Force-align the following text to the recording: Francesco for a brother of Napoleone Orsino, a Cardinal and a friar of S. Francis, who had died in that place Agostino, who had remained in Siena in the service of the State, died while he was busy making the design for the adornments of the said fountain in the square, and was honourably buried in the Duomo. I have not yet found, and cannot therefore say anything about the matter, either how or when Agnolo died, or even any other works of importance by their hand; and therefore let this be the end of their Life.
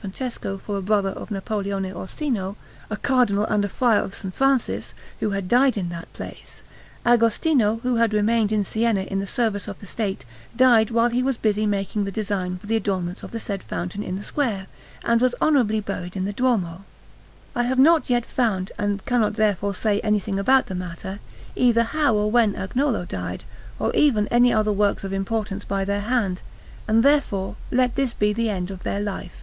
Francesco 0.00 0.58
for 0.58 0.76
a 0.76 0.82
brother 0.82 1.08
of 1.08 1.32
Napoleone 1.32 1.92
Orsino, 1.92 2.54
a 2.88 2.96
Cardinal 2.96 3.44
and 3.46 3.64
a 3.64 3.68
friar 3.68 3.98
of 3.98 4.12
S. 4.12 4.24
Francis, 4.32 4.94
who 5.18 5.30
had 5.30 5.48
died 5.48 5.76
in 5.76 5.88
that 5.88 6.12
place 6.12 6.62
Agostino, 7.04 7.80
who 7.82 7.96
had 7.96 8.12
remained 8.12 8.52
in 8.52 8.62
Siena 8.62 9.00
in 9.02 9.18
the 9.18 9.26
service 9.26 9.66
of 9.66 9.80
the 9.80 9.86
State, 9.86 10.24
died 10.54 10.92
while 10.92 11.10
he 11.10 11.20
was 11.20 11.36
busy 11.36 11.66
making 11.66 12.04
the 12.04 12.12
design 12.12 12.58
for 12.58 12.68
the 12.68 12.76
adornments 12.76 13.24
of 13.24 13.32
the 13.32 13.40
said 13.40 13.60
fountain 13.60 14.04
in 14.04 14.14
the 14.14 14.22
square, 14.22 14.68
and 15.02 15.20
was 15.20 15.34
honourably 15.42 15.80
buried 15.80 16.14
in 16.14 16.26
the 16.26 16.32
Duomo. 16.32 16.84
I 17.56 17.64
have 17.64 17.80
not 17.80 18.08
yet 18.08 18.24
found, 18.24 18.70
and 18.78 19.04
cannot 19.04 19.34
therefore 19.34 19.74
say 19.74 19.98
anything 20.02 20.38
about 20.38 20.66
the 20.66 20.76
matter, 20.76 21.18
either 21.56 21.82
how 21.82 22.14
or 22.14 22.30
when 22.30 22.54
Agnolo 22.54 23.04
died, 23.04 23.42
or 23.80 23.92
even 23.96 24.28
any 24.28 24.52
other 24.52 24.72
works 24.72 25.02
of 25.02 25.12
importance 25.12 25.64
by 25.64 25.84
their 25.84 26.02
hand; 26.02 26.40
and 26.86 27.02
therefore 27.02 27.56
let 27.72 27.96
this 27.96 28.12
be 28.12 28.32
the 28.32 28.48
end 28.48 28.70
of 28.70 28.84
their 28.84 29.00
Life. 29.00 29.40